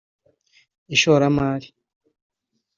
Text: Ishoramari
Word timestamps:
Ishoramari 0.95 1.67